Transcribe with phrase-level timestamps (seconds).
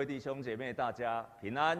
[0.00, 1.78] 各位弟兄姐妹，大家平安。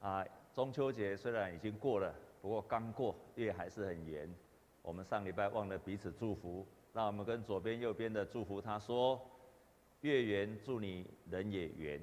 [0.00, 4.32] 啊，中秋节虽然已经过了，不过刚过，月还是很圆。
[4.80, 9.20] 我们上礼拜忘了彼此祝福，让我们跟左边、右边的祝福他说
[10.02, 12.00] ：“月圆，祝你人也圆。”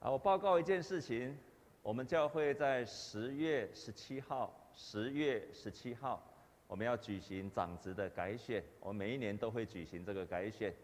[0.00, 1.38] 啊，我报告一件事情，
[1.82, 4.52] 我们教会在十月十七号。
[4.74, 6.22] 十月十七号，
[6.66, 8.62] 我们要举行长职的改选。
[8.80, 10.74] 我们每一年都会举行这个改选，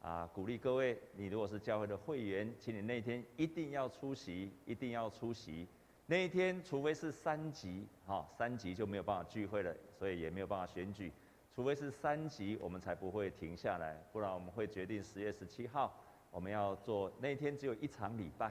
[0.00, 5.66] 啊，鼓励各位，你如果是教会的会员，请你那天一定要出席，一定要出席。
[6.06, 11.12] 那一天，除非是三级，哈，三级就没有办法聚会了，所以也没有办法选举。
[11.54, 15.94] 除非是三级，我们才不会停下来，不然我们会决定十月十七号
[16.30, 17.12] 我们要做。
[17.20, 18.46] 那天只有一场礼拜，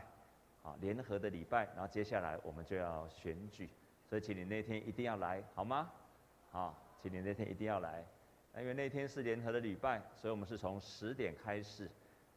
[0.62, 3.70] 啊，联合的礼拜，然后接下来我们就要选举。
[4.10, 5.92] 所以，请你那天一定要来，好吗？
[6.50, 8.06] 好，请你那天一定要来。
[8.58, 11.88] 因为那天是联合的礼拜，所以我们是从十点开始。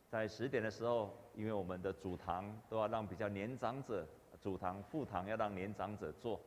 [0.08, 4.04] 在十点的时候，因为我们的主堂都要让比较年长者，
[4.40, 6.38] 主堂副堂要让年长者坐，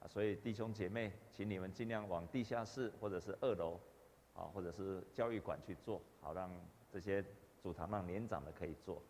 [0.00, 3.78] 啊，所以弟兄姐妹，请你们尽量往地下室或者是二楼，
[4.34, 6.50] 啊，或者是教育馆去坐，好让
[6.90, 7.22] 这些
[7.62, 9.00] 主堂让年长的可以坐。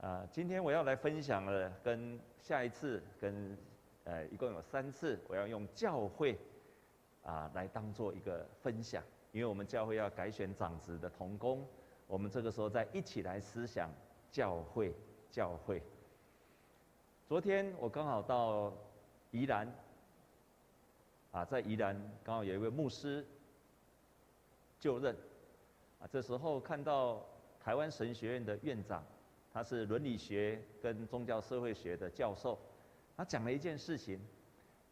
[0.00, 3.56] 啊，今天我要来分享了，跟下一次跟。
[4.04, 6.36] 呃，一共有三次，我要用教会
[7.22, 11.64] 啊来当做一个分享，因为我们教会要改选长职的同工，
[12.08, 13.88] 我们这个时候再一起来思想
[14.28, 14.92] 教会，
[15.30, 15.80] 教会。
[17.28, 18.72] 昨天我刚好到
[19.30, 19.72] 宜兰，
[21.30, 23.24] 啊，在宜兰刚好有一位牧师
[24.80, 25.16] 就任，
[26.00, 27.24] 啊，这时候看到
[27.60, 29.04] 台湾神学院的院长，
[29.52, 32.58] 他是伦理学跟宗教社会学的教授。
[33.16, 34.18] 他讲了一件事情，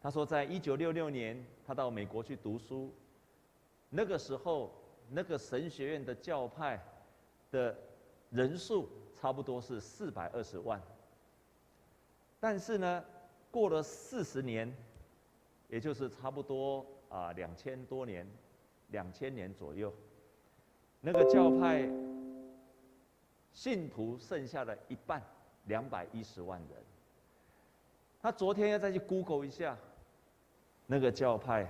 [0.01, 2.93] 他说，在一九六六年，他到美国去读书，
[3.89, 4.71] 那个时候，
[5.09, 6.81] 那个神学院的教派
[7.51, 7.77] 的
[8.29, 10.81] 人数差不多是四百二十万。
[12.39, 13.03] 但是呢，
[13.51, 14.73] 过了四十年，
[15.67, 18.25] 也就是差不多啊两千多年，
[18.89, 19.93] 两千年左右，
[21.01, 21.87] 那个教派
[23.51, 25.21] 信徒剩下了一半，
[25.65, 26.83] 两百一十万人。
[28.21, 29.75] 他昨天要再去 Google 一下，
[30.85, 31.67] 那个教派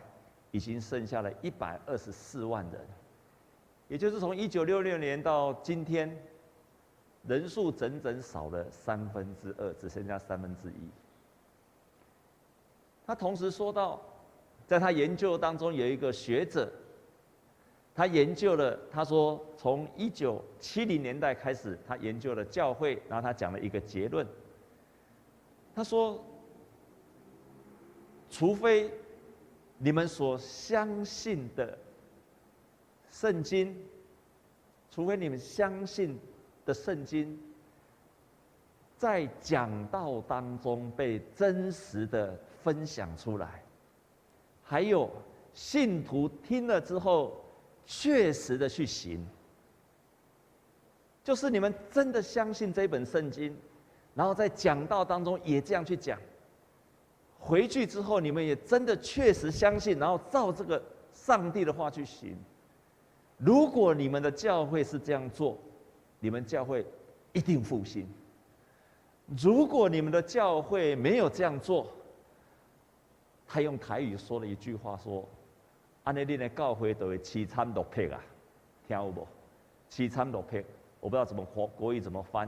[0.51, 2.81] 已经剩下了一百二十四万人，
[3.87, 6.13] 也就是从一九六六年到今天，
[7.25, 10.89] 人数整整少了三分之二，只剩下三分之一。
[13.05, 14.01] 他同时说到，
[14.67, 16.69] 在他研究当中有一个学者，
[17.95, 24.27] 他研究了，他说从一九七零年代开始，他研究了教会，然后他讲了一个结论，
[25.73, 26.21] 他说。
[28.31, 28.89] 除非
[29.77, 31.77] 你们所相信的
[33.11, 33.75] 圣经，
[34.89, 36.17] 除非你们相信
[36.65, 37.37] 的圣经，
[38.97, 43.61] 在讲道当中被真实的分享出来，
[44.63, 45.11] 还有
[45.53, 47.43] 信徒听了之后
[47.85, 49.27] 确实的去行，
[51.21, 53.53] 就是你们真的相信这本圣经，
[54.15, 56.17] 然后在讲道当中也这样去讲。
[57.43, 60.81] 回去之后，你们也真的确实相信，然后照这个
[61.11, 62.37] 上帝的话去行。
[63.37, 65.57] 如果你们的教会是这样做，
[66.19, 66.85] 你们教会
[67.33, 68.07] 一定复兴。
[69.41, 71.87] 如果你们的教会没有这样做，
[73.47, 75.27] 他用台语说了一句话说
[76.05, 78.21] ：“安尼你的教会都会凄惨落魄啊，
[78.87, 79.27] 听有无？
[79.89, 80.61] 凄惨落魄，
[80.99, 82.47] 我不知道怎么国国语怎么翻，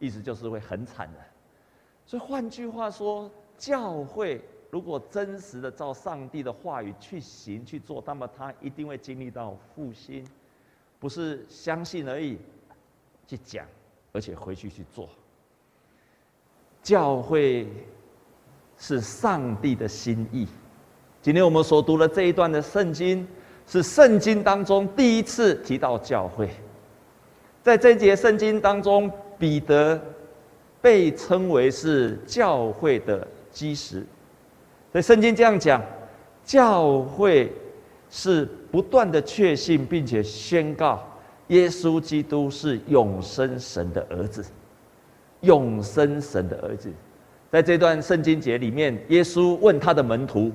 [0.00, 1.20] 意思就是会很惨的。
[2.04, 3.30] 所以换句话说。
[3.58, 4.40] 教会
[4.70, 10.26] 如果真实的照上帝的话语去行去做，那么他一定会经历到复兴，
[10.98, 12.36] 不是相信而已，
[13.26, 13.64] 去讲，
[14.12, 15.08] 而且回去去做。
[16.82, 17.66] 教会
[18.76, 20.46] 是上帝的心意。
[21.22, 23.26] 今天我们所读的这一段的圣经，
[23.66, 26.50] 是圣经当中第一次提到教会。
[27.62, 30.00] 在这节圣经当中，彼得
[30.80, 33.26] 被称为是教会的。
[33.56, 34.04] 基石，
[34.92, 35.82] 所以圣经这样讲，
[36.44, 37.50] 教会
[38.10, 41.02] 是不断的确信并且宣告
[41.46, 44.44] 耶稣基督是永生神的儿子，
[45.40, 46.92] 永生神的儿子。
[47.50, 50.52] 在这段圣经节里面，耶稣问他的门徒：“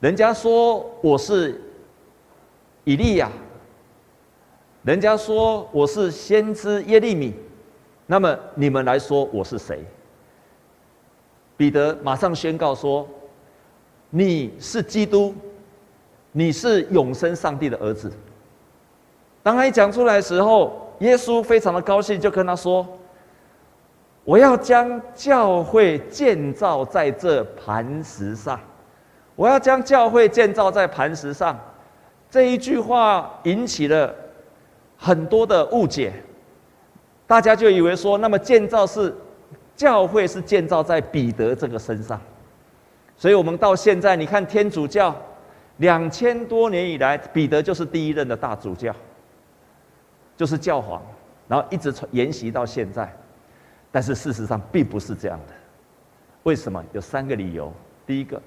[0.00, 1.60] 人家说我是
[2.84, 3.30] 以利亚，
[4.82, 7.34] 人家说我是先知耶利米，
[8.06, 9.84] 那么你们来说我是谁？”
[11.56, 13.08] 彼得马上宣告说
[14.10, 15.34] ：“你是基督，
[16.32, 18.12] 你是永生上帝的儿子。”
[19.42, 22.86] 当他一讲出来的时候，耶稣非常的高兴，就跟他说
[24.24, 28.58] ：“我要将教会建造在这磐石上，
[29.36, 31.58] 我要将教会建造在磐石上。”
[32.30, 34.12] 这一句话引起了
[34.96, 36.12] 很多的误解，
[37.28, 39.14] 大家就以为说，那么建造是
[39.76, 42.20] 教会是建造在彼得这个身上，
[43.16, 45.14] 所以我们到现在，你看天主教
[45.78, 48.94] 两千多年以来，彼得就是第一任的大主教，
[50.36, 51.02] 就是教皇，
[51.48, 53.12] 然后一直传沿袭到现在，
[53.90, 55.54] 但是事实上并不是这样的。
[56.44, 56.84] 为什么？
[56.92, 57.72] 有三个理由。
[58.06, 58.40] 第一个，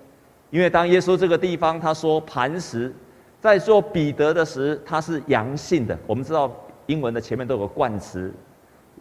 [0.49, 2.93] 因为当耶稣这个地方他说磐石。
[3.39, 5.97] 在做彼得的时，它是阳性的。
[6.07, 6.51] 我们知道
[6.87, 8.33] 英文的前面都有个冠词，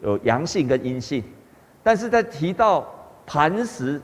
[0.02, 1.24] 有阳性跟阴性。
[1.86, 2.84] 但是在提到
[3.24, 4.02] 磐石，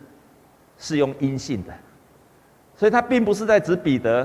[0.78, 1.72] 是用阴性的，
[2.76, 4.24] 所以它并不是在指彼得，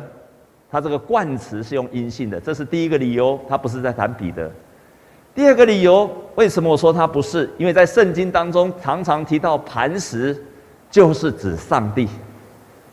[0.69, 2.39] 它这个冠词是用阴性的。
[2.39, 4.47] 这是第一个理由，它不是在谈彼得。
[5.33, 7.49] 第二个理由，为什么我说它不是？
[7.57, 10.39] 因为在圣经当中常常提到磐石，
[10.91, 12.07] 就是指上帝。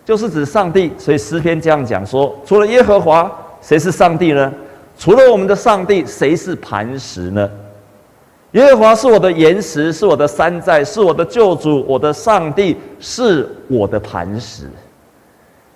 [0.02, 3.30] 就是指上帝，所以诗篇这样讲说：除了耶和华，
[3.60, 4.50] 谁是上帝呢？
[4.96, 7.50] 除了我们的上帝，谁是磐石呢？
[8.54, 14.70] 耶和华是我的岩石，是我的山寨，是我的救主，我的上帝是我的磐石。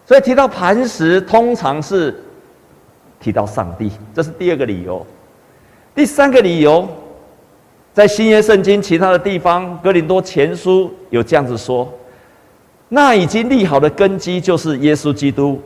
[0.07, 2.15] 所以提到磐石，通常是
[3.19, 5.05] 提到上帝，这是第二个理由。
[5.93, 6.89] 第三个理由，
[7.93, 11.93] 在新约圣经其他的地方，哥林多前书有这样子说。
[12.89, 15.61] 那已经立好的根基就是耶稣基督，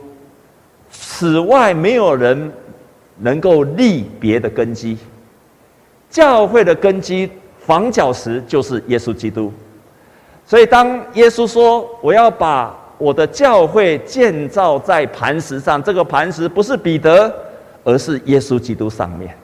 [0.89, 2.51] 此外没有人
[3.19, 4.97] 能够立别的根基。
[6.13, 7.27] 教会的根基
[7.65, 9.51] 房角石就是耶稣基督，
[10.45, 17.33] 所以当耶稣说我要把我的教会建造在磐石上，这个磐石不是彼得，
[17.83, 19.35] 而是耶稣基督上面。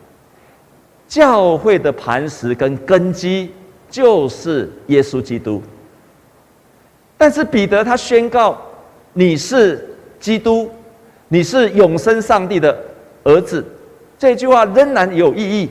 [1.07, 3.51] 教会的磐石跟根基
[3.89, 5.63] 就是耶稣基督。
[7.17, 8.55] 但是彼得他宣告，
[9.13, 9.89] 你是
[10.19, 10.69] 基督，
[11.29, 12.77] 你是永生上帝的
[13.23, 13.65] 儿子，
[14.19, 15.69] 这句话仍然有意义。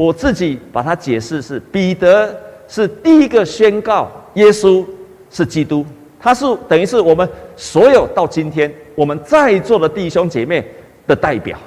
[0.00, 2.34] 我自己把它解释是：彼得
[2.66, 4.82] 是第一个宣告耶稣
[5.28, 5.84] 是基督，
[6.18, 10.66] 他是等于是我们所有到今天我们在座的弟兄姐妹
[11.06, 11.58] 的代表，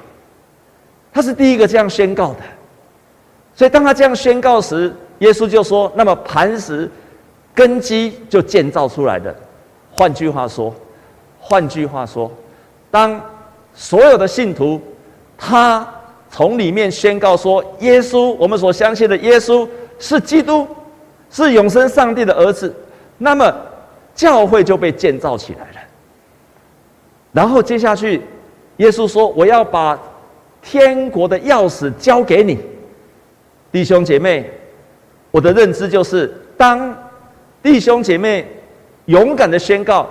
[1.12, 2.40] 他是第一个这样宣告的。
[3.54, 6.90] 所以当他这样宣告时，耶稣就说：“那么磐石。”
[7.54, 9.32] 根基就建造出来的。
[9.92, 10.74] 换句话说，
[11.38, 12.28] 换句话说，
[12.90, 13.20] 当
[13.72, 14.80] 所有的信徒
[15.38, 15.86] 他
[16.34, 19.68] 从里面宣告说，耶稣，我们所相信的耶稣
[20.00, 20.66] 是基督，
[21.30, 22.74] 是永生上帝的儿子，
[23.18, 23.54] 那么
[24.16, 25.88] 教会就被建造起来了。
[27.30, 28.20] 然后接下去，
[28.78, 29.96] 耶稣说：“我要把
[30.60, 32.58] 天国的钥匙交给你，
[33.70, 34.50] 弟兄姐妹。”
[35.30, 36.92] 我的认知就是当。
[37.62, 38.44] 弟兄姐妹，
[39.04, 40.10] 勇敢的宣告：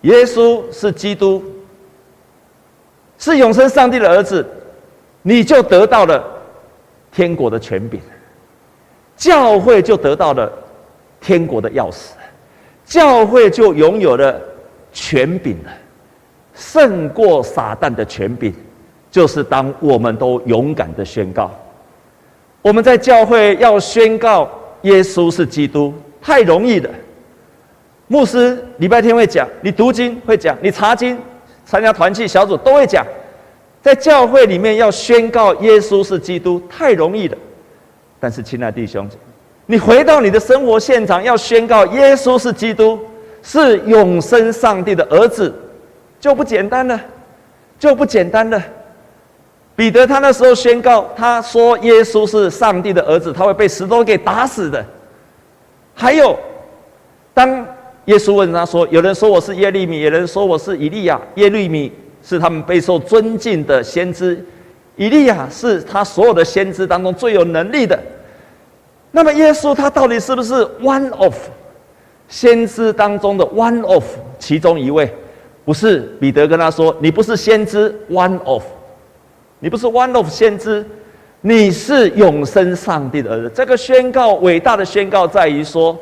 [0.00, 1.44] 耶稣是基督，
[3.18, 4.44] 是永生上帝的儿子，
[5.26, 6.22] 你就得到了
[7.10, 7.98] 天国的权柄，
[9.16, 10.52] 教会就得到了
[11.18, 12.10] 天国的钥匙，
[12.84, 14.38] 教会就拥有了
[14.92, 15.70] 权柄了，
[16.54, 18.52] 胜过撒旦的权柄，
[19.10, 21.50] 就是当我们都勇敢的宣告，
[22.60, 24.50] 我们在教会要宣告
[24.82, 25.92] 耶稣是基督。
[26.20, 26.90] 太容易了。
[28.08, 31.18] 牧师礼拜天会讲，你读经会讲，你查经、
[31.64, 33.06] 参加团契小组都会讲。
[33.84, 37.36] 在教会里面要宣告耶稣是基督，太容易了。
[38.18, 39.06] 但是，亲爱的弟兄，
[39.66, 42.98] 你回到你的生活现场，要宣告耶稣是基督，
[43.42, 45.54] 是永生上帝的儿子，
[46.18, 46.98] 就不简单了，
[47.78, 48.58] 就不简单了。
[49.76, 54.82] 彼得他那时候宣告，他说耶稣是上帝的儿子，他会被石头给打死的。
[55.94, 56.34] 还有，
[57.34, 57.66] 当
[58.06, 61.20] 耶稣问他说：“有人说我是耶利米，有人说我是以利亚。
[61.34, 61.92] 耶利米
[62.24, 64.44] 是他们备受尊敬的先知，
[64.96, 67.96] 以利亚是他所有的先知当中最有能力的。
[69.12, 71.36] 那么耶稣他到底是不是 one of
[72.28, 74.02] 先知当中的 one of
[74.38, 75.14] 其中一位？
[75.64, 78.64] 不是，彼得跟他说：你不是先知 one of，
[79.60, 80.84] 你不是 one of 先知。”
[81.46, 83.52] 你是永生上帝的儿子。
[83.54, 85.94] 这个宣告伟大的宣告在于说，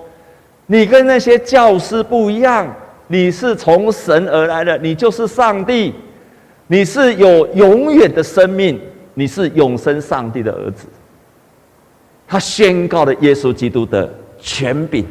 [0.66, 2.72] 你跟那些教师不一样，
[3.08, 5.92] 你是从神而来的，你就是上帝，
[6.66, 8.80] 你是有永远的生命，
[9.14, 10.86] 你是永生上帝的儿子。
[12.26, 15.04] 他宣告了耶稣基督的权柄。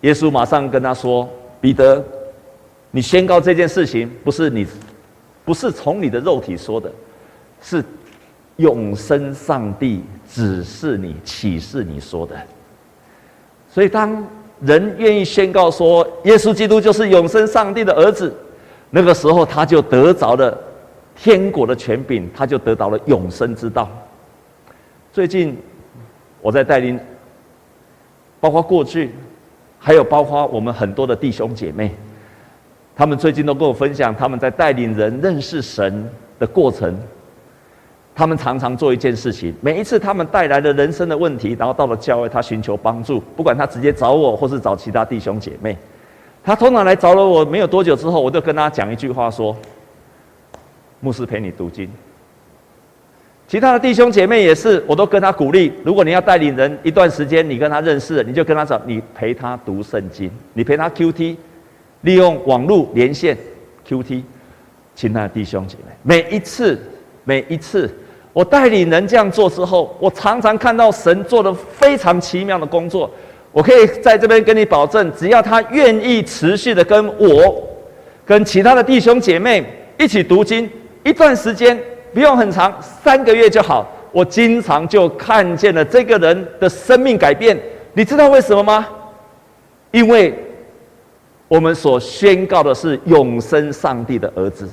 [0.00, 1.28] 耶稣马上跟他说
[1.60, 2.02] ：“彼得，
[2.90, 4.66] 你宣告这件事情，不是你，
[5.44, 6.90] 不是从你的肉体说的，
[7.60, 7.84] 是
[8.56, 12.34] 永生上帝指示你、启示你说的。
[13.70, 14.26] 所以，当
[14.60, 18.34] 人愿意宣告说耶稣基督就是永生上帝的儿子，
[18.96, 20.56] 那个时候他就得着了
[21.16, 23.88] 天国的权柄，他就得到了永生之道。
[25.12, 25.58] 最近
[26.40, 27.00] 我在带领，
[28.38, 29.10] 包括过去，
[29.80, 31.90] 还有包括我们很多的弟兄姐妹，
[32.94, 36.08] 他们最近都跟我分享他们在带领人认识神
[36.38, 36.96] 的过程。
[38.14, 45.76] 他们常常做一件事情，每一次他们带来的人生的问题，然后到了教会，他寻求帮助，不管他直接找我，或是找其他弟兄姐妹，
[46.44, 49.56] 他通常来找了我没有多久之后，我就跟他讲一句话说
[51.00, 51.90] ：“牧师陪你读经。”
[53.48, 61.36] 其他的弟兄姐妹也是，我都跟他鼓励：如果你要带领人一段时间，你跟他认识，你就跟他讲，你陪他读圣经，你陪他 QT，
[62.02, 63.36] 利用网络连线
[63.86, 64.22] QT。
[64.94, 66.78] 亲爱的弟兄姐妹，每一次，
[67.24, 67.92] 每一次
[68.32, 73.10] 我带领人这样做之后，我常常看到神做的非常奇妙的工作。
[73.54, 77.66] 我可以在这边跟你保证，只要他愿意持续的跟我、
[78.26, 79.64] 跟其他的弟兄姐妹
[79.96, 80.68] 一起读经
[81.04, 81.80] 一段时间。
[82.12, 83.90] 不用很长，三个月就好。
[84.12, 87.58] 我经常就看见了这个人的生命改变。
[87.92, 88.86] 你知道为什么吗？
[89.90, 90.34] 因为
[91.46, 94.68] 我们所宣告的是永生上帝的儿子，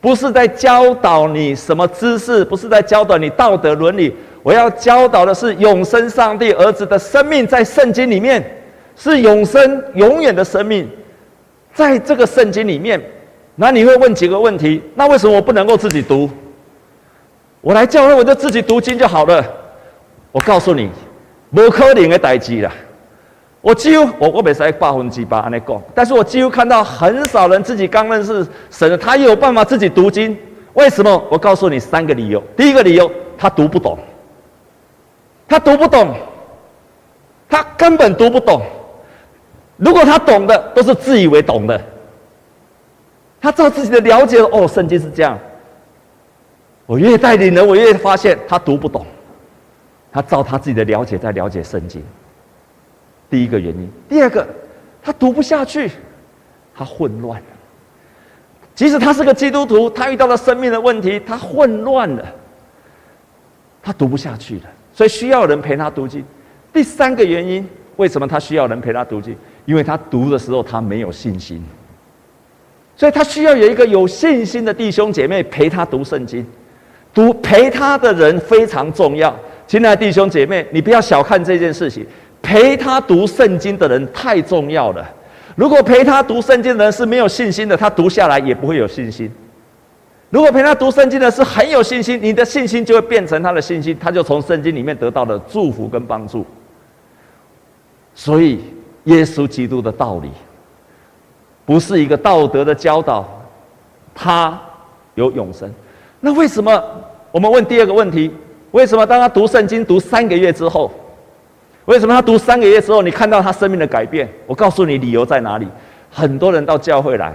[0.00, 4.14] 不是在教导你什么知识，不是在教导你道德伦理。
[4.48, 8.42] 我要教导的是永生上帝儿子的生命，在圣经里面
[8.96, 10.88] 是永生永远的生命，
[11.74, 12.98] 在这个圣经里面。
[13.56, 14.82] 那你会问几个问题？
[14.94, 16.30] 那为什么我不能够自己读？
[17.60, 19.44] 我来教会，我就自己读经就好了。
[20.32, 20.88] 我告诉你，
[21.54, 22.72] 不可能的代志啦。
[23.60, 30.34] 我几乎我我没说百分之百那个，但是我几乎看到很少人自己刚认识神，他也有办法自己读经。
[30.72, 31.22] 为什么？
[31.30, 32.42] 我告诉你三个理由。
[32.56, 33.98] 第一个理由，他读不懂，
[35.48, 36.14] 他读不懂，
[37.48, 38.62] 他根本读不懂。
[39.78, 41.80] 如果他懂的，都是自以为懂的。
[43.40, 45.38] 他照自己的了解，哦，圣经是这样。
[46.84, 49.06] 我越带领人，我越发现他读不懂，
[50.12, 52.02] 他照他自己的了解在了解圣经。
[53.30, 54.46] 第一个原因，第二个，
[55.02, 55.92] 他读不下去，
[56.74, 57.42] 他混乱。
[58.74, 62.24] 即使他是个基督徒，他遇到了生命的问题，他混乱了，
[63.82, 64.62] 他读不下去了，
[64.98, 66.24] 所以需要人陪他读经。
[66.72, 67.64] 第三个原因，
[67.98, 69.32] 为什么他需要人陪他读经？
[69.64, 71.62] 因为他读的时候他没有信心，
[72.96, 76.44] 所以他需要有一个有信心的弟兄姐妹陪他读圣经。
[77.14, 79.32] 读陪他的人非常重要，
[79.68, 82.04] 亲爱的弟兄姐妹，你不要小看这件事情。
[82.42, 85.08] 陪他读圣经的人太重要了。
[85.54, 89.30] 如果陪他读圣经的人是没有信心的，他读下来也不会有信心。
[90.30, 96.44] 如果陪他读圣经的是很有信心，你的信心就会变成他的信心，他就从圣经里面得到了祝福跟帮助。
[98.14, 98.60] 所以，
[99.04, 100.30] 耶稣基督的道理
[101.64, 103.26] 不是一个道德的教导，
[104.14, 104.60] 他
[105.14, 105.72] 有永生。
[106.20, 106.82] 那为什么？
[107.30, 108.30] 我们问第二个问题：
[108.72, 110.90] 为什么当他读圣经读三个月之后，
[111.84, 114.28] 为什么他读三个月之后，你看到他生命的改变？
[114.46, 115.66] 我告诉你理由在哪里。
[116.10, 117.34] 很多人到教会来，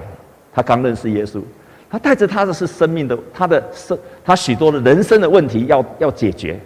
[0.53, 1.41] 他刚认识耶稣，
[1.93, 3.95] 他带着他的是生命的，他的生，
[4.25, 6.59] 他许多的人生的问题要要解决，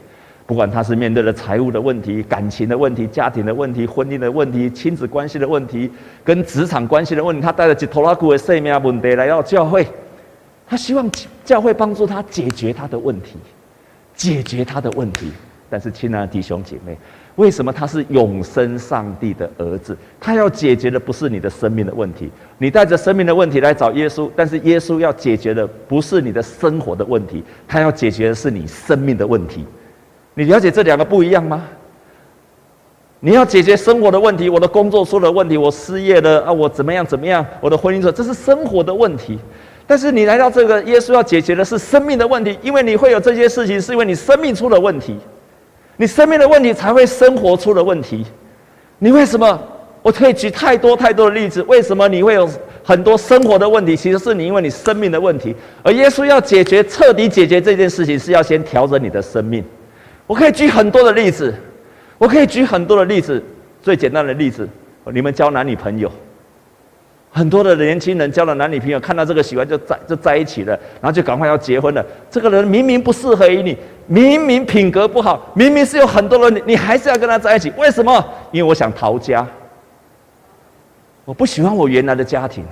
[0.46, 5.92] 不管他是面对了财务的问题、感情的问题、家庭的问题、婚姻的问题、亲子关系的问题、
[6.24, 9.86] 跟职场关系的问题，他带着吉托拉库的生命问题来到教会。
[10.66, 11.12] 他希望
[11.44, 13.36] 教会帮助他解决他的问题，
[14.16, 15.30] 解决他的问题。
[15.70, 16.98] 但是，亲爱的弟兄姐妹，
[17.38, 19.96] 为什么他是永生上帝的儿子？
[20.20, 22.30] 他要解决的不是你的生命的问题。
[22.58, 29.66] 你带着生命的问题来找耶稣，但是耶稣要解决的不是你的生活的问题，他要解决的是你生命的问题。
[30.34, 31.64] 你了解这两个不一样吗？
[33.20, 37.46] 你要解决生活的问题，我的工作出了问题，我失业了啊，我怎么样怎么样？
[37.62, 39.40] 我的婚姻说这是生活的问题。
[39.86, 45.18] 但是你来到这个，耶稣要解决的是生命的问题，因为你会有这些事情，是因为你生命出了问题，
[45.98, 48.26] 你生命的问题才会生活出了问题。
[49.00, 49.60] 你为什么？
[50.04, 52.50] 我可以举太多太多的例子，为什么你会有
[52.82, 53.94] 很多生活的问题？
[53.96, 59.62] 其实是你因为你生命的问题，而耶稣要解决彻底解决这件事情，是要先调整你的生命。
[60.26, 61.54] 我可以举很多的例子，
[62.18, 63.44] 我可以举很多的例子，
[63.82, 64.70] 最简单的例子，
[65.12, 66.10] 你们交男女朋友。
[67.30, 72.06] 很多的年轻人交了男女朋友，看到这个喜欢就在就在一起了，然后就赶快要结婚了。
[72.32, 73.78] 这个人明明不适合于你，
[74.08, 78.26] 明明品格不好，明明是有很多人，你你还是要跟他在一起，为什么？
[78.52, 79.46] 因为我想逃家，
[81.26, 82.64] 我不喜欢我原来的家庭，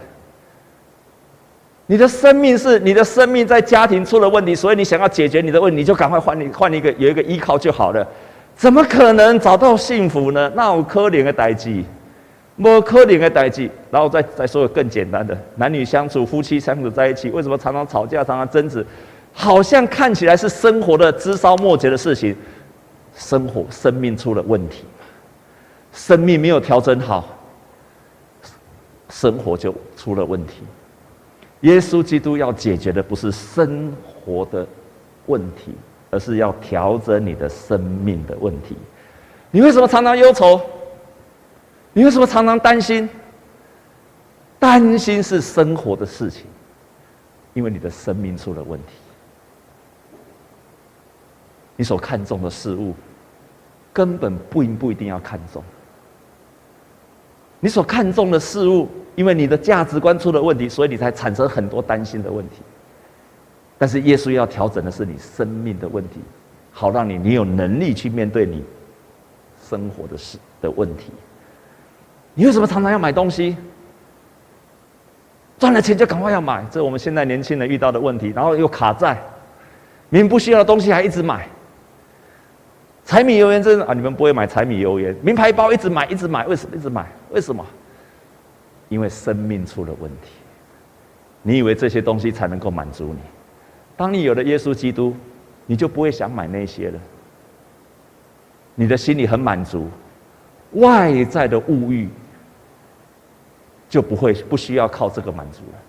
[1.87, 8.07] 你的生命是你的生命在家庭出了问题，所以你想要解决你的问题，就赶快换你换一个有一个依靠就好了。
[8.55, 10.49] 怎么可能找到幸福呢？
[10.55, 11.85] 那我可怜的代际，
[12.55, 13.69] 我可怜的代际。
[13.91, 18.85] 然后再再说个更简单的，男女相处、夫妻相处在一起，为什么常常吵架、常常争执？
[19.37, 22.35] 好像看起来是生活的枝梢末节的事情，
[23.13, 24.85] 生活生命出了问题，
[25.91, 27.27] 生命没有调整好，
[29.09, 30.63] 生活就出了问题。
[31.61, 34.65] 耶稣基督要解决的不是生活的
[35.25, 35.75] 问题，
[36.09, 38.77] 而是要调整你的生命的问题。
[39.51, 40.61] 你为什么常常忧愁？
[41.91, 43.07] 你为什么常常担心？
[44.57, 46.45] 担心是生活的事情，
[47.53, 48.93] 因为你的生命出了问题。
[51.75, 52.93] 你所看重的事物，
[53.91, 55.63] 根本不一不一定要看重。
[57.59, 58.87] 你所看重的事物。
[59.15, 62.55] 因为你的价值观出了问题，所以你才产生很多担心的问题。
[63.77, 66.19] 但是耶稣要调整的是你生命的问题，
[66.73, 68.61] 好让你你有能力去面对你
[69.69, 71.13] 生活的事的问题。
[72.33, 73.55] 你为什么常常要买东西？
[75.57, 78.33] 赚了钱就赶快要买，这是我们现在年轻人遇到的问题。
[78.35, 79.17] 然后又卡债，
[80.09, 81.47] 明明不需要的东西还一直买。
[83.05, 87.07] 柴米油盐真啊，你们不会买柴米油盐，名牌包一直买一直买，为什么一直买？
[87.31, 87.63] 为什么？
[88.89, 90.31] 因为生命出了问题，
[91.43, 93.19] 你以为这些东西才能够满足你？
[93.95, 95.15] 当你有了耶稣基督，
[95.67, 96.99] 你就不会想买那些了。
[98.73, 99.87] 你的心里很满足，
[100.73, 102.09] 外在的物欲
[103.87, 105.79] 就不会不需要靠这个满足了。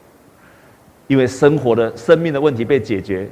[1.06, 3.28] 因为生活的生命的问题被解决，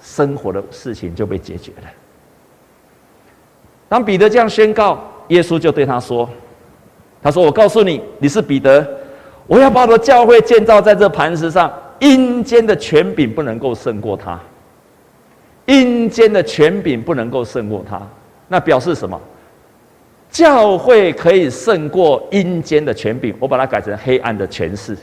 [0.00, 1.88] 生活的事情就被解决了。
[3.90, 6.30] 当彼得这样宣告，耶稣就对他说
[7.20, 8.86] ：“他说，我告诉你，你是彼得。”
[9.48, 14.38] 我要把我的教会建造在这磐石上，阴间的权柄不能够胜过他。
[15.66, 18.00] 阴间的权柄不能够胜过他，
[18.46, 19.20] 那表示什么？
[20.30, 23.34] 教会可以胜过阴间的权柄。
[23.40, 24.96] 我把它改成黑暗的权势。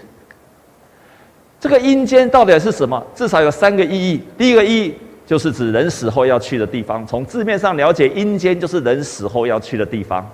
[1.60, 3.06] 这个阴间到底是什么？
[3.13, 4.23] 至少有三个意义。
[4.38, 4.95] 第一个意义
[5.28, 7.06] 就是指人死后要去的地方。
[7.06, 10.28] 从字面上了解，阴间就是人死后要去的地方。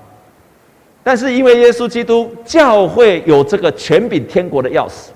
[1.04, 5.10] 但是因为耶稣基督，教会有这个权柄天国的钥匙，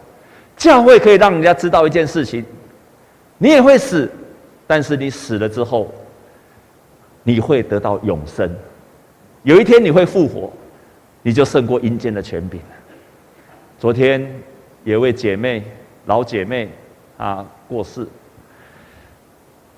[0.58, 2.44] 教会可以让人家知道一件事情：
[3.38, 4.12] 你也会死，
[4.66, 5.94] 但是你死了之后，
[7.24, 8.50] 你会得到永生，
[9.44, 10.52] 有一天你会复活，
[11.22, 12.60] 你就胜过阴间的权柄。
[13.80, 14.28] 昨天
[14.84, 15.64] 有位姐妹，
[16.08, 16.68] 老姐妹
[17.16, 18.06] 啊过世，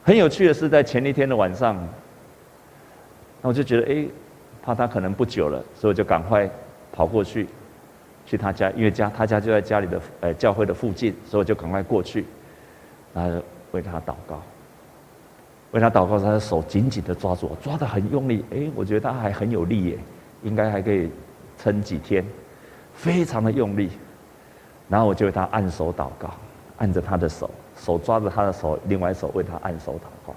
[0.09, 1.77] 很有趣的是，在前一天的晚上，
[3.43, 4.07] 那我就觉得哎。
[4.61, 6.47] 怕他可能不久了，所以我就赶快
[6.91, 7.47] 跑过去，
[8.25, 12.25] 去他家，因为家他家就在家里的呃教会的附近，所以我就赶快过去，
[13.13, 13.41] 然后
[13.71, 14.41] 为他祷告，
[15.71, 19.97] 为他祷告，他的手紧紧的抓住我，抓得很用力，哎，我觉得他还很有力耶，
[20.43, 21.09] 应该还可以
[21.57, 22.23] 撑几天，
[22.93, 23.89] 非常的用力，
[24.89, 26.29] 然后我就为他按手祷告，
[26.79, 30.35] 按着他的手，手抓着他的手，另外一手为他按手祷告，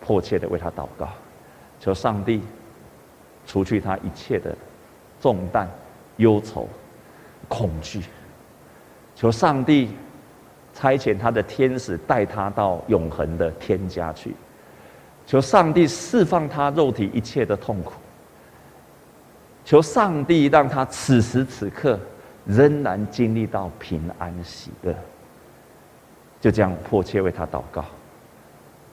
[0.00, 1.08] 迫切的为他祷告，
[1.78, 2.42] 求上帝。
[3.44, 4.56] 除去他一切的
[5.20, 5.68] 重担、
[6.18, 6.68] 忧愁、
[7.48, 8.00] 恐惧，
[9.16, 9.90] 求上帝
[10.72, 14.32] 差遣他的天使带他到永恒的天家去，
[15.26, 17.94] 求上帝释放他肉体一切的痛苦，
[19.64, 21.98] 求上帝让他此时此刻
[22.46, 24.94] 仍然经历到平安喜乐。
[26.42, 27.84] 就这样迫切为他祷告，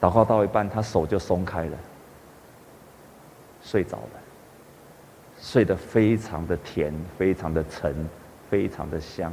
[0.00, 1.76] 祷告到一半，他手就松开了，
[3.60, 4.20] 睡着了。
[5.42, 8.08] 睡得非常的甜，非常的沉，
[8.48, 9.32] 非常的香。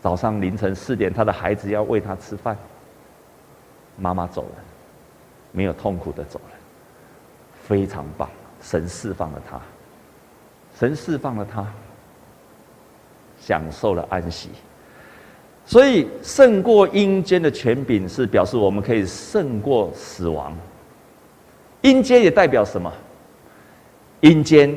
[0.00, 2.56] 早上凌晨四点，他的孩子要喂他吃饭，
[3.98, 4.54] 妈妈走了，
[5.52, 6.56] 没有痛苦的走了，
[7.64, 8.30] 非常棒，
[8.62, 9.60] 神释放了他，
[10.78, 11.66] 神释放了他，
[13.38, 14.50] 享受了安息。
[15.66, 20.56] 所以胜过阴间的权柄，是表示我们可以胜过死亡。
[21.82, 22.92] 阴间也代表什么？
[24.20, 24.74] 阴间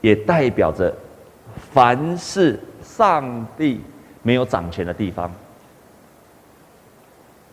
[0.00, 0.92] 也代表着，
[1.72, 3.80] 凡是上帝
[4.22, 5.32] 没有掌权的地方，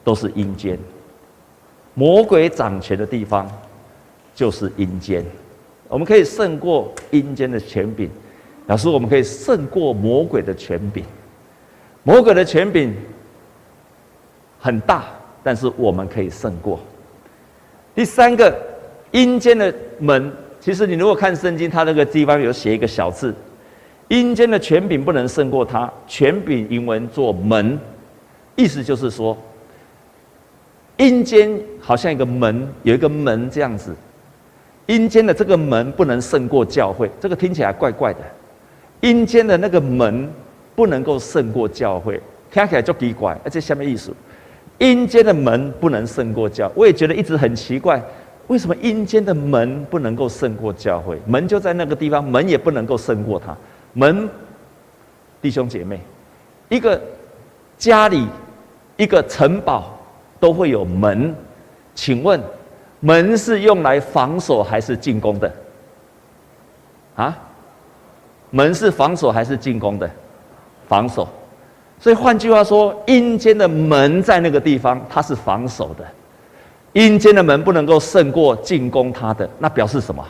[0.04, 0.78] 都是阴间；
[1.94, 3.50] 魔鬼掌权的地方，
[4.34, 5.24] 就是阴间。
[5.90, 8.10] 我们可以胜过阴间的权柄，
[8.66, 11.04] 表示我们可以胜过魔鬼的权柄。
[12.04, 12.96] 魔鬼的权柄
[14.60, 15.06] 很大，
[15.44, 16.80] 但是我们可以胜过。
[17.96, 18.56] 第三个。
[19.14, 23.36] 阴间的门，其实你如果看圣经，它那个地方有写一个小字，
[24.08, 25.92] 阴间的权柄不能胜过它。
[26.08, 27.78] 权柄英文做门，
[28.56, 29.38] 意思就是说，
[30.96, 33.94] 阴间好像一个门，有一个门这样子。
[34.86, 38.20] 阴间的这个门不能胜过教会，这个听起来怪怪的。
[39.02, 40.32] 阴间的那个门
[40.82, 43.40] 不能够胜过教会，听起来就奇怪。
[43.44, 44.12] 而且下面意思，
[44.80, 48.02] 阴间的门不能胜过教，我也觉得一直很奇怪。
[48.48, 51.22] 为什么阴间的门不能够胜过教会？
[51.28, 53.56] 门就在那个地方，门也不能够胜过他。
[53.94, 54.28] 门，
[55.40, 56.00] 弟兄姐妹，
[56.68, 57.00] 一个
[57.78, 58.28] 家里，
[58.98, 59.96] 一个城堡
[60.40, 61.36] 都会有门。
[61.94, 62.42] 请问，
[63.02, 65.54] 门是用来防守还是进攻的？
[67.16, 67.38] 啊？
[68.50, 70.10] 门是防守还是进攻的？
[70.92, 71.26] 防守。
[71.98, 76.06] 所以换句话说，阴间的门在那个地方，它是防守的。
[76.92, 80.22] 阴间的门不能够胜过进攻它的，那表示什么？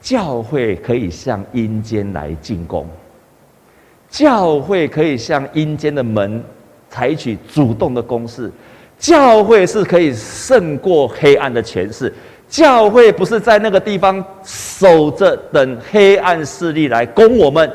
[0.00, 2.86] 教会可以向阴间来进攻，
[4.08, 6.40] 教会可以向阴间的门
[6.88, 8.52] 采取主动的攻势，
[8.96, 12.14] 教会是可以胜过黑暗的权势，
[12.48, 17.68] 教会不是在那个地方守着等黑暗势力来攻我们，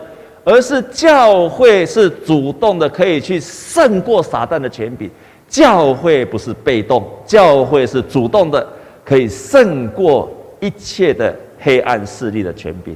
[0.43, 5.09] 而是教会是主动的，可以去胜过撒旦的权柄。
[5.47, 8.67] 教会不是被动，教会是主动的，
[9.05, 12.95] 可以胜过一切的黑暗势力的权柄。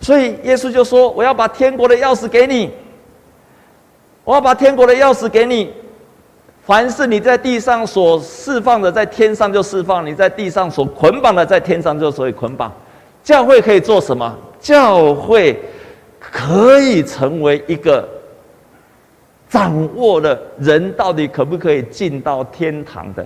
[0.00, 2.70] 所以耶稣就说：“我要把天国的钥匙给你，
[4.24, 5.72] 我要把天国的钥匙给你。
[6.66, 12.70] 凡是你在地上所释放的，在天上就释放；你在地上所捆绑的，在天上就所以捆绑。
[13.24, 14.36] 教会可以做什么？
[14.60, 15.58] 教会
[16.32, 18.08] 可以成为一个。”
[19.48, 23.24] 掌握了人到底可不可以进到天堂的，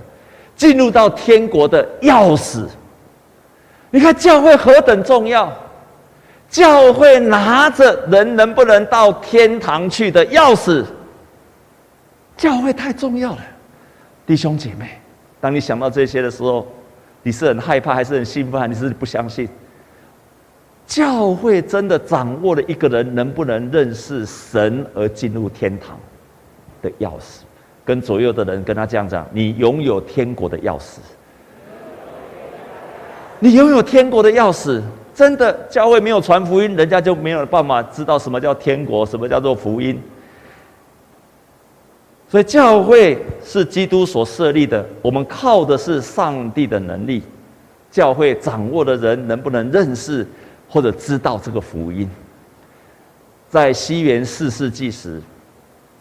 [0.55, 2.67] 进入到天国的钥匙。
[3.91, 5.51] 你看教会何等重要！
[6.51, 10.85] 教会拿着人能不能到天堂去的钥匙。
[12.37, 13.41] 教会太重要了，
[14.27, 15.01] 弟兄姐妹，
[15.41, 16.69] 当你想到这些的时候，
[17.23, 19.49] 你是很害怕还是很兴奋，还是不相信？
[20.91, 25.97] 教会真的掌握了一个人能不能认识神而进入天堂
[26.83, 27.43] 的钥匙，
[27.85, 30.99] 跟左右的人跟他这样讲：你拥有天国的钥匙，
[33.39, 34.83] 你拥有天国的钥匙。
[35.15, 40.01] 真的，教会没有传福音，人家就没有办法知道什么叫天国，什么叫做福音。
[42.27, 47.23] 所以，教会是基督所设立的，我们靠的是上帝的能力。
[47.91, 50.27] 教会掌握的人能不能认识
[50.71, 52.09] 或者知道这个福音？
[53.51, 55.21] 在西元四世纪时。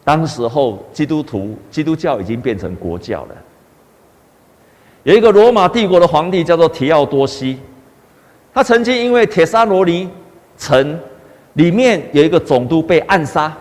[0.02, 3.36] 当时候，基督徒、基督教已经变成国教了。
[5.04, 7.60] 有一个罗马帝国的皇帝叫做提奥多西，
[8.52, 10.10] 他曾经因为帖撒罗尼
[10.58, 11.00] 城
[11.54, 13.56] 里面有一个总督被暗杀，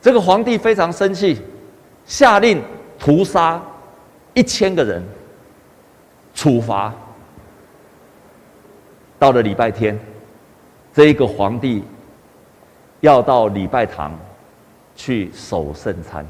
[0.00, 1.40] 这个皇帝非常生气，
[2.04, 2.62] 下令
[2.98, 3.62] 屠杀
[4.34, 5.02] 一千个人，
[6.34, 6.92] 处罚。
[9.22, 9.96] 到了礼拜天，
[10.92, 11.84] 这一个皇帝
[12.98, 14.18] 要到礼拜堂。
[14.94, 16.24] 去守圣餐。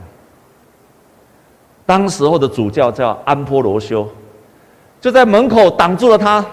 [1.85, 4.09] 当时候的主教叫安波罗修，
[5.00, 6.46] 就在门口挡住了他，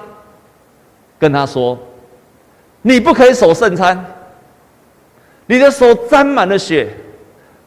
[1.20, 1.78] 跟他说
[2.82, 4.04] ：“你不可以守圣餐，
[5.46, 6.92] 你的手沾满了血，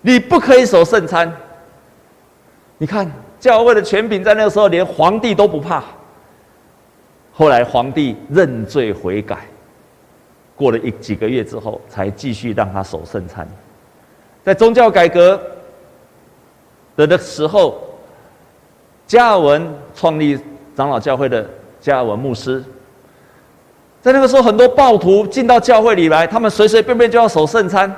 [0.01, 1.33] 你不可以守圣餐。”
[2.79, 3.09] 你看，
[3.39, 5.85] 教会的权柄在那个时候连皇帝都不怕。
[7.43, 9.39] 后来皇帝认罪悔改，
[10.55, 13.45] 过了一几个月之后，才继续让他守圣餐。
[14.45, 15.43] 在宗教改革
[16.95, 17.83] 的的时候，
[19.09, 20.39] 加尔文创立
[20.77, 21.45] 长老教会的
[21.81, 22.63] 加尔文牧师，
[24.01, 27.93] 在那个时候，很多暴徒进到教会里来，他们随随便便就要守圣餐。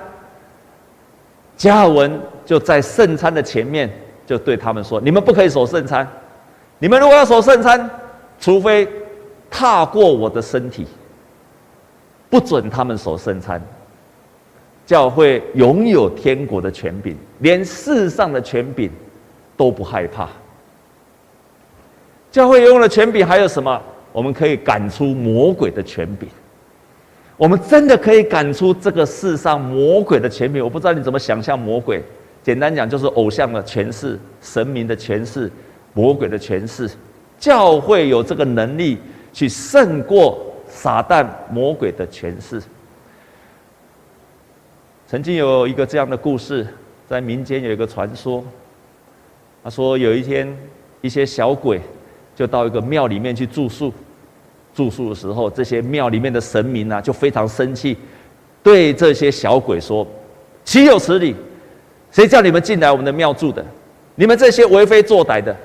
[1.54, 3.92] 加尔文就在圣餐的前面
[4.24, 6.08] 就对他们说：“你们不可以守圣餐，
[6.78, 7.90] 你们如果要守圣餐，
[8.40, 8.88] 除非
[9.56, 10.84] 踏过我的身体，
[12.28, 13.62] 不准他们所生餐。”
[14.84, 18.90] 教会拥有天国的权柄，连世上的权柄
[19.56, 20.28] 都不害怕。
[22.30, 23.80] 教会拥有的权柄还有什么？
[24.12, 26.28] 我们可以赶出魔鬼的权柄。
[27.36, 30.62] 我们真的可以赶出这个世上魔鬼的权柄。
[30.62, 32.02] 我不知道你怎么想象魔鬼，
[32.42, 35.50] 简单讲就是偶像的权势、神明的权势、
[35.94, 36.90] 魔鬼的权势。
[37.38, 38.98] 教会有这个能力
[39.34, 42.62] 去胜过撒旦魔鬼的权势。
[45.06, 46.66] 曾经有一个这样的故事，
[47.06, 48.42] 在民间有一个传说。
[49.62, 50.56] 他说有一天，
[51.02, 51.80] 一些小鬼
[52.34, 53.92] 就到一个庙里面去住宿。
[54.74, 57.96] 住宿的时候，这些庙里面的神明啊，就非常生气，
[58.62, 60.06] 对这些小鬼说
[60.64, 61.34] ：“岂有此理！
[62.10, 63.64] 谁叫你们进来我们的庙住的？
[64.16, 65.56] 你们这些为非作歹的，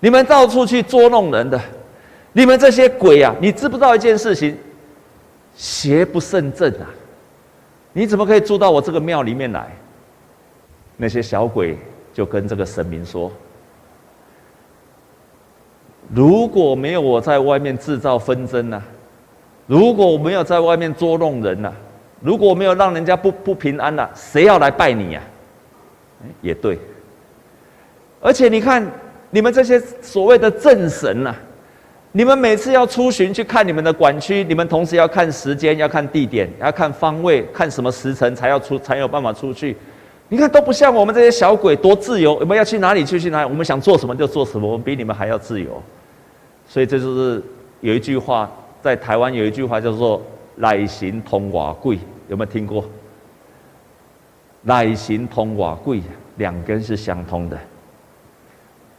[0.00, 1.60] 你们到处去捉弄人的，
[2.34, 3.34] 你们这些鬼啊！
[3.40, 4.58] 你知不知道一件事情？
[5.54, 6.90] 邪不胜正啊！
[7.92, 9.70] 你怎么可以住到我这个庙里面来？”
[10.98, 11.78] 那些小鬼
[12.12, 13.30] 就跟这个神明说
[16.12, 18.82] ：“如果没有我在外面制造纷争呢、啊？
[19.66, 21.74] 如果我没有在外面捉弄人呢、啊？
[22.20, 26.78] 如果我没有让人家不不平安了、啊，谁要来拜你呀、啊？”也对。
[28.20, 28.84] 而且你看，
[29.30, 31.36] 你们这些所谓的正神呐、啊，
[32.16, 39.76] 你们每次要出巡去看你们的管区，你们同时要看时间，要看地点，要看方位，看什么时辰才要出，才有办法出去。
[40.28, 45.82] 你看都不像我们这些小鬼多自由，我们要去哪里就去哪里，我们想做什么就做什么，我们比你们还要自由。
[46.68, 47.42] 所以这就是
[47.80, 48.48] 有一句话，
[48.80, 50.22] 在台湾有一句话叫做
[50.54, 51.98] “内行通瓦贵”，
[52.30, 52.84] 有没有听过？
[54.62, 56.00] 内行通瓦贵，
[56.36, 57.58] 两根是相通的。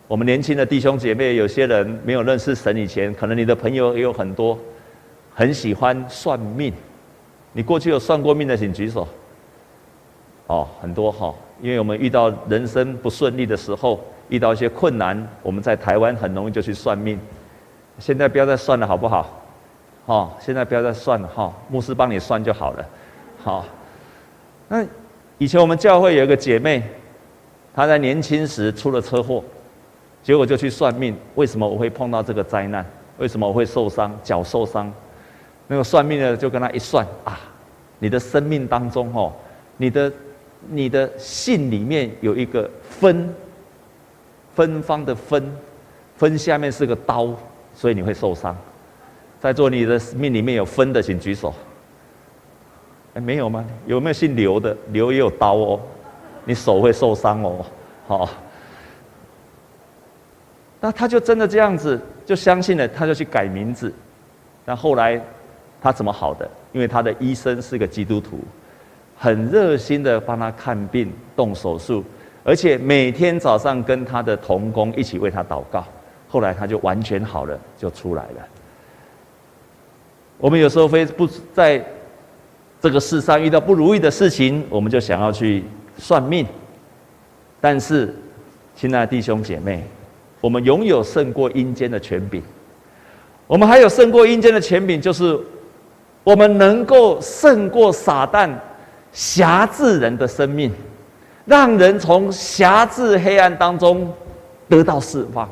[0.08, 4.58] 我们年轻的弟兄姐妹，有些人没有认识神以前，可能你的朋友也有很多，
[5.34, 6.72] 很喜欢算命。
[7.54, 9.08] 你过去有算过命的，请举手。
[10.46, 17.20] 哦，很多哈，因为我们遇到人生不顺利的时候，遇到一些困难，我们在台湾很容易就去算命。
[17.98, 19.42] 现在不要再算了，好不好？
[20.06, 22.86] 哦，现在不要再算了哈，牧师帮你算就好了。
[23.44, 23.66] 好，
[24.68, 24.86] 那
[25.40, 26.84] 以前我们教会有一个姐妹，
[27.74, 29.44] 她在年轻时出了车祸，
[30.26, 32.86] 结果就去算命，为什么我会碰到这个灾难？
[33.18, 34.92] 为什么我会受伤，脚受伤？
[35.68, 37.40] 那个算命的就跟他一算啊，
[38.00, 39.32] 你的生命当中哦，
[39.78, 40.12] 你的。
[40.68, 43.32] 你的姓里面有一个分，
[44.56, 45.56] 芬芳的芬，
[46.16, 47.30] 芬下面是个刀，
[47.76, 48.58] 所以你会受伤。
[49.40, 51.54] 在座你的命里面有分的，请举手。
[53.14, 53.64] 哎，没有吗？
[53.86, 54.76] 有没有姓刘的？
[54.88, 55.80] 刘也有刀哦，
[56.46, 57.64] 你手会受伤哦。
[58.08, 58.28] 好，
[60.86, 63.92] 那他就真的这样子，就相信了，他就去改名字。
[64.66, 65.20] 那后来
[65.82, 66.48] 他怎么好的？
[66.74, 68.40] 因为他的医生是个基督徒。
[69.18, 72.04] 很热心的帮他看病、动手术，
[72.44, 75.84] 而且每天早上跟他的同工一起为他祷告。
[76.28, 78.48] 后来他就完全好了，就出来了。
[80.38, 81.84] 我们有时候非不在
[82.80, 85.64] 这个世上遇到不如意的事情，我们就想要去
[85.98, 86.46] 算命。
[87.60, 88.14] 但是，
[88.76, 89.84] 亲爱的弟兄姐妹，
[90.46, 92.40] 我们拥有胜过阴间的权柄。
[93.48, 95.36] 我们还有胜过阴间的权柄，就是
[96.24, 98.52] 我们能够胜过撒旦。
[99.12, 100.72] 辖制人的生命，
[101.46, 104.14] 让人从辖制黑暗当中
[104.70, 105.50] 得到释放。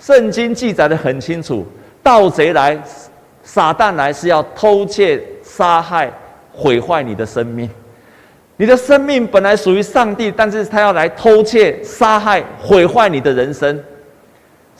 [0.00, 1.66] 圣经记载得很清楚，
[2.02, 2.80] 盗贼来，
[3.42, 6.10] 撒旦来是要偷窃、杀害、
[6.50, 7.68] 毁坏你的生命。
[8.56, 13.78] 你的生命本来属于上帝，但是他要来偷窃、杀害、毁坏你的人生。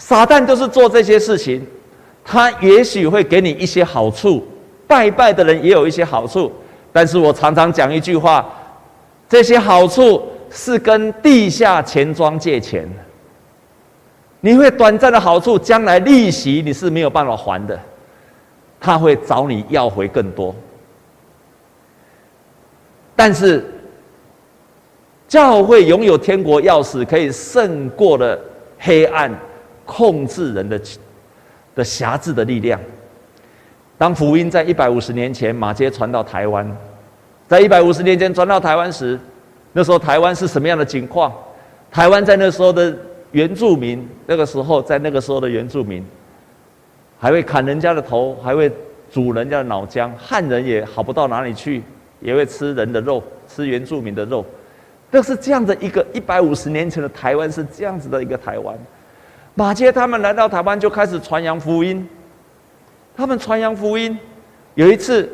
[0.00, 1.64] 撒旦就是做这些事情，
[2.24, 4.42] 他也许会给你一些好处，
[4.86, 6.50] 拜拜的人也有一些好处。
[6.90, 8.50] 但是我常常讲一句话，
[9.28, 12.88] 这些好处是跟地下钱庄借钱，
[14.40, 17.78] 你会短暂的好处，将来利息你是没有办法还的，
[18.80, 20.54] 他会找你要回更多。
[23.14, 23.70] 但是
[25.28, 28.36] 教会拥有天国钥匙，可以胜过了
[28.78, 29.30] 黑暗
[29.90, 30.80] 控制人的
[31.74, 32.80] 的辖制的力量。
[33.98, 36.64] 当福音在一百五十年前马街传到台湾，
[37.48, 39.18] 在一百五十年前传到台湾时，
[39.72, 41.32] 那时候台湾是什么样的情况？
[41.90, 42.96] 台湾在那时候的
[43.32, 46.06] 原住民，那个时候在那个时候的原住民，
[47.18, 48.70] 还会砍人家的头，还会
[49.10, 50.08] 煮人家的脑浆。
[50.16, 51.82] 汉人也好不到哪里去，
[52.20, 54.46] 也会吃人的肉，吃原住民的肉。
[55.10, 58.78] 那是这样的一个一百五十年前的台湾，是这样子的一个台湾。
[59.60, 62.08] 马杰他们来到台湾，就开始传扬福音。
[63.14, 64.18] 他们传扬福音，
[64.74, 65.30] 有一次，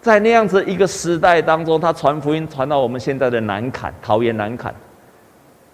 [0.00, 4.74] 在那样子一个时代当中，他传福音传到我们现在的南坎，桃园南坎。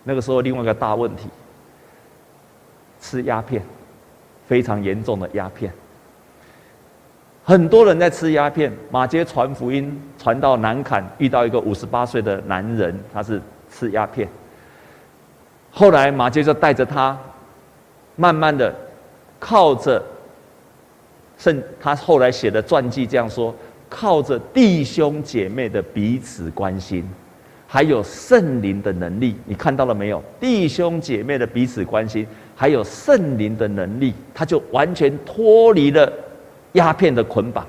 [0.05, 1.31] 那个时候，另外一个大问题，
[3.01, 3.63] 吃鸦片，
[4.47, 5.73] 非常严重的鸦片。
[7.43, 8.71] 很多人在吃鸦片。
[8.91, 14.29] 马杰传福音传到南坎，遇到一个五十八岁的男人，他是吃鸦片。
[15.71, 17.19] 后来马杰就带着他，
[18.23, 18.73] 慢慢的
[19.41, 20.01] 靠着。
[21.37, 23.53] 圣他后来写的传记这样说：
[23.89, 27.05] 靠着弟兄姐妹的彼此关心，
[27.67, 30.23] 还有圣灵的能力，你看到了没有？
[30.39, 36.13] 弟兄姐妹的彼此关心，还有圣灵的能力，他就完全脱离了
[36.75, 37.67] 鸦片的捆绑，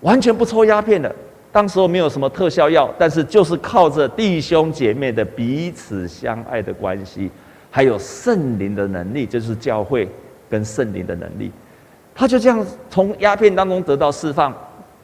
[0.00, 1.14] 完全不抽鸦片了。
[1.52, 7.30] 当时候没有什么特效药，但是就是靠着弟兄姐妹的彼此相爱的关系，
[7.78, 10.08] 还有圣灵的能力，就是教会
[10.50, 11.48] 跟圣灵的能力，
[12.12, 14.52] 他就这样从鸦片当中得到释放。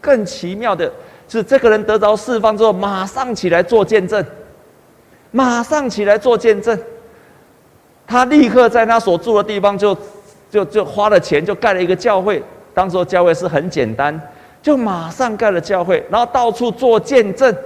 [0.00, 0.92] 更奇妙的
[1.28, 4.26] 是，这个人得到释放之后，马上起来做见证，
[5.30, 6.76] 马上起来做见证。
[8.08, 9.96] 他立刻在他所住的地方就
[10.50, 12.42] 就就花了钱，就盖了一个教会。
[12.74, 14.20] 当时教会是很简单。
[14.60, 17.56] 就马上盖了教会，然后到处做见证。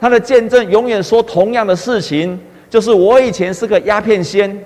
[0.00, 4.64] 他的见证永远说同样的事情，就是我以前是个鸦片仙，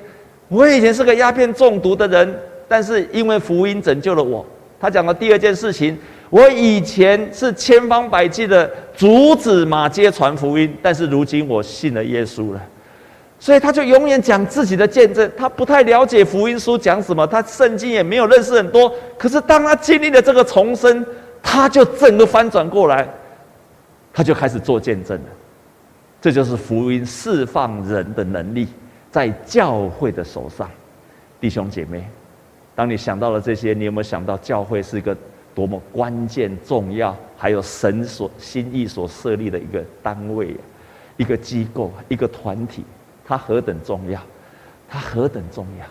[0.49, 4.45] 我以前是个鸦片中毒的人，但是因为福音拯救了我。
[4.81, 5.99] 他讲的第二件事情，
[6.31, 12.61] 我以前是千方百计的阻止马街传福音，但是如今我信了耶稣了。
[13.39, 15.31] 所以他就永远讲自己的见证。
[15.37, 18.91] 他不太了解福音书讲什么，他圣经也没有认识很多。
[19.19, 21.05] 可是当他经历了这个重生，
[21.43, 23.09] 他就整个翻转过来，
[24.13, 25.25] 他就开始做见证了。
[26.21, 28.69] 这就是福音释放人的能力，
[29.11, 30.69] 在教会的手上。
[31.41, 32.07] 弟兄姐妹，
[32.75, 35.17] 当你想到了这些，你有没有想到教会是一个
[35.55, 40.55] 多么关键、重要，还有神所心意所设立的一个单位、
[41.17, 42.85] 一个机构、一个团体？
[43.25, 44.21] 它何等重要！
[44.89, 45.87] 它何等重要！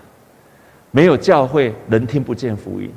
[0.91, 2.91] 没有教会，人听不见福音。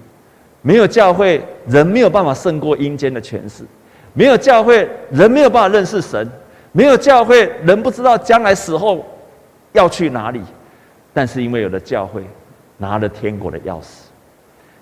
[0.61, 3.65] 没有教会，人没有办法胜过阴间的权势；
[4.13, 6.27] 没有教会，人没有办法认识神；
[6.73, 9.05] 没有教会，人不知道将来死后
[9.73, 10.41] 要去哪里。
[11.15, 12.25] 但是因为有了教会，
[12.79, 14.07] 拿了天国的钥匙。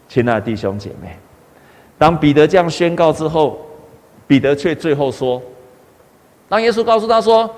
[0.08, 1.16] 亲爱的弟兄姐妹，
[1.98, 3.60] 当彼得这样宣告之后，
[4.26, 5.42] 彼得却最后说
[6.48, 7.48] ：“当耶稣告诉他说，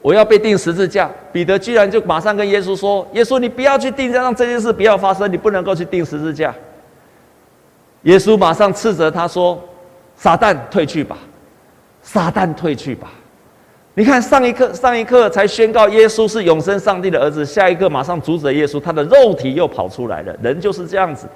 [0.00, 6.54] 我要被钉十字架，彼得居然就马上跟耶稣说：‘耶稣，你不要去钉，让这件事不要发生，你不能够去钉十字架。’”
[8.02, 9.60] 耶稣马上斥责他说
[10.16, 11.18] ：“撒旦退去吧，
[12.02, 13.12] 撒旦退去吧！
[13.94, 20.34] 你看上一刻上一刻才宣告耶稣是永生上帝的儿子，下一刻马上阻止耶稣，他的肉体又跑出来了。
[20.42, 21.32] 人就是这样子的，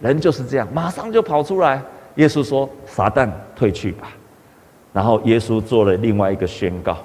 [0.00, 1.82] 人就是这样，马上就跑出来。
[2.16, 4.10] 耶稣说：‘撒旦退去吧。’
[4.92, 6.96] 然后耶稣做了另外一个宣告，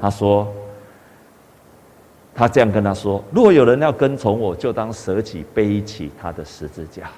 [0.00, 0.50] 他说
[2.34, 7.10] ：‘他这样跟他说，若有人要跟从我，就当舍己背起他的十字架。’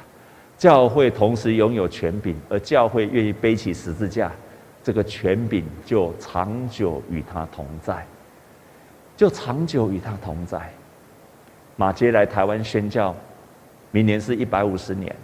[0.59, 4.31] 教会同时拥有权柄，而教会愿意背起十字架，
[4.88, 8.07] 这个权柄就长久与他同在，
[9.18, 10.59] 就长久与他同在。
[11.77, 13.14] 马杰来台湾宣教，
[13.90, 15.14] 明年是一百五十年。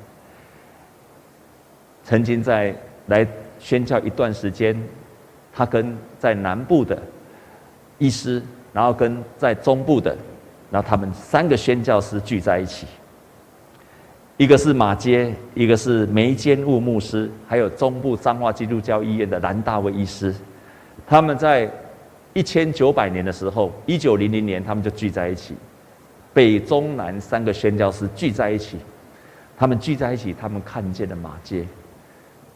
[2.02, 3.26] 曾经在来
[3.58, 4.78] 宣教一段时间，
[5.50, 7.02] 他跟在南部的
[7.96, 10.14] 医师，然后跟在中部的，
[10.70, 12.86] 然后他们三个宣教师聚在一起。
[14.36, 20.34] 一个是马街，一个是梅坚雾牧师，还有中部彰化基督教医院的蓝大卫医师，
[21.06, 21.70] 他们在
[22.32, 25.54] 一千九百年的时候，一九零零年，他们就聚在一起，
[26.32, 28.78] 北中南三个宣教师聚在一起，
[29.56, 31.64] 他们聚在一起，他们看见了马街，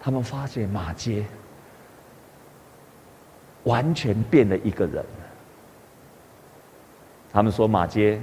[0.01, 1.25] 他们发现马街
[3.63, 5.05] 完全变了一个人，
[7.33, 8.21] 他们说马街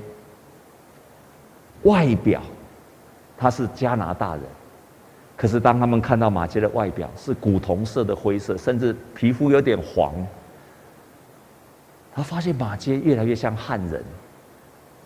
[1.84, 2.41] 外表。
[3.38, 4.43] 他是加拿大人，
[5.36, 10.13] 可是当他们看到马偕的外表是古铜色的灰色，甚至皮肤有点黄，
[12.13, 14.02] 他发现马偕越来越像汉人，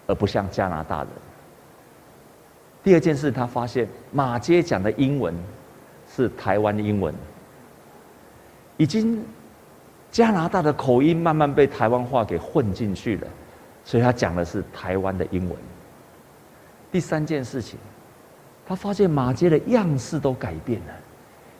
[0.05, 1.07] 而不像加拿大人。
[2.83, 5.33] 第二件事，他发现马偕讲的英文
[6.07, 7.11] 是台湾的英文，
[8.77, 9.25] 已经
[10.11, 13.27] 加拿大的口音慢慢被台湾话给混进去了，
[13.83, 15.57] 所以他讲的是台湾的英文。
[16.91, 17.79] 第三件事情。
[18.69, 20.93] 他发现马街的样式都改变了，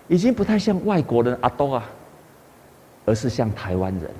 [0.07, 1.89] 已经不太像外国人阿多啊，
[3.03, 4.11] 而是像台湾人。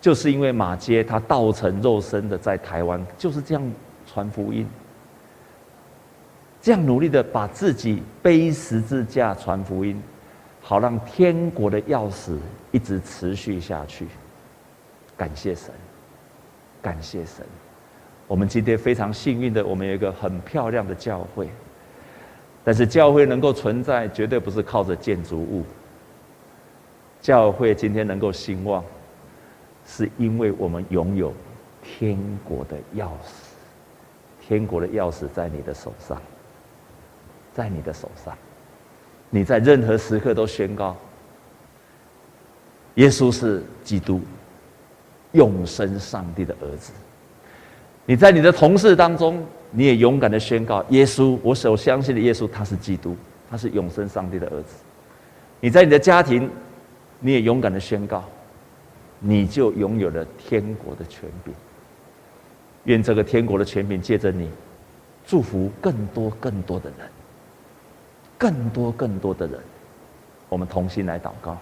[0.00, 3.72] 就是因为马街他道成肉身的在台湾，就是这样
[4.06, 4.64] 传福音，
[6.62, 10.00] 这样努力的把自己背十字架传福音，
[10.60, 12.36] 好让天国的钥匙
[12.70, 14.06] 一直持续下去。
[15.16, 15.74] 感谢神，
[16.80, 17.44] 感谢神。
[18.28, 21.48] 我们今天非常幸运的，我们有一个很漂亮的教会。
[22.64, 25.64] 但是教会能够存在，绝对不是靠着建筑物。
[27.20, 28.84] 教会今天能够兴旺，
[29.86, 31.32] 是因为我们拥有
[31.82, 33.46] 天国的钥匙。
[34.40, 36.20] 天国的钥匙在你的手上，
[37.52, 38.36] 在你的手上。
[39.30, 40.96] 你在任何时刻都宣告：
[42.94, 44.20] 耶稣是基督，
[45.32, 46.92] 永生上帝的儿子。
[48.06, 53.16] 你在你的同事当中，你也勇敢的宣告：耶稣，我所相信的耶稣，他是基督，
[53.50, 54.76] 他是永生上帝的儿子。
[55.60, 56.48] 你在你的家庭，
[57.18, 58.22] 你也勇敢的宣告，
[59.18, 61.52] 你就拥有了天国的权柄。
[62.84, 64.48] 愿这个天国的权柄借着你，
[65.26, 67.08] 祝福更多更多的人，
[68.38, 69.58] 更多更多的人。
[70.48, 71.58] 我们同心来祷告。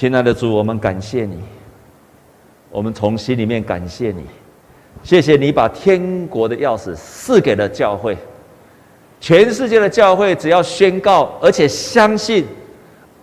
[0.00, 1.36] 亲爱的主，我们感谢你，
[2.70, 4.24] 我们从心里面感谢你，
[5.02, 8.16] 谢谢你把天国的钥匙赐给了教会。
[9.20, 12.46] 全世界的教会只要宣告，而且相信，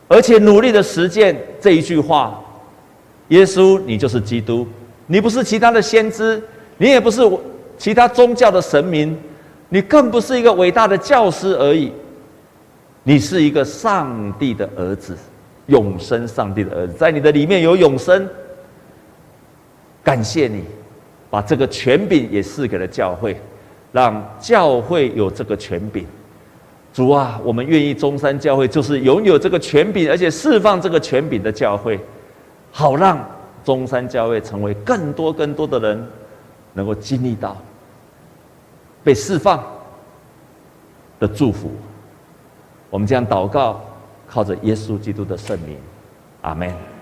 [0.08, 2.40] 而且努力的实践这一句话：
[3.30, 4.68] 耶稣，你就是基督，
[5.08, 6.40] 你不是其他的先知，
[6.78, 7.28] 你也不是
[7.80, 9.18] 其他宗教的神明，
[9.70, 11.92] 你更不是一个伟大的教师而已，
[13.02, 15.18] 你是一个上帝的儿子，
[15.68, 18.28] 永生上帝的儿子，在你的里面有永生。
[20.04, 20.64] 感谢你，
[21.30, 23.40] 把这个权柄也赐给了教会。
[23.94, 26.06] 让教会有这个权柄，
[26.94, 31.98] 主啊，我们愿意中山教会就是拥有这个权柄，而且释放这个权柄的教会，
[32.70, 33.18] 好让
[33.64, 36.08] 中山教会成为更多更多的人
[36.74, 37.58] 能够经历到
[39.06, 39.64] 被释放
[41.18, 41.72] 的祝福。
[42.90, 43.82] 我们这样祷告，
[44.28, 45.78] 靠着耶稣基督的圣名，
[46.42, 46.97] 阿门。